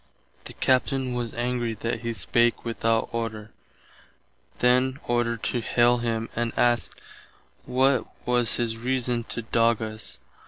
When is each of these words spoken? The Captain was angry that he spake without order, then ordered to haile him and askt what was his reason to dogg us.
The 0.45 0.53
Captain 0.53 1.13
was 1.13 1.31
angry 1.35 1.75
that 1.75 1.99
he 1.99 2.11
spake 2.13 2.65
without 2.65 3.09
order, 3.11 3.51
then 4.57 4.99
ordered 5.05 5.43
to 5.53 5.61
haile 5.61 5.99
him 5.99 6.27
and 6.35 6.51
askt 6.57 6.99
what 7.65 8.07
was 8.25 8.55
his 8.55 8.77
reason 8.79 9.25
to 9.25 9.43
dogg 9.43 9.79
us. 9.79 10.17